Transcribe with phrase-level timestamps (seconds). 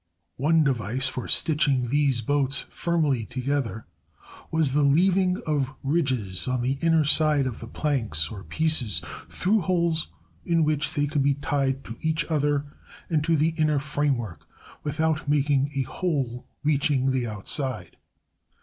[0.37, 3.85] One device for stitching these boats firmly together
[4.49, 9.61] was the leaving of ridges on the inner side of the planks or pieces, through
[9.61, 10.07] holes
[10.43, 12.65] in which they could be tied to each other
[13.11, 14.47] and to the inner framework
[14.83, 17.95] without making a hole reaching the outside.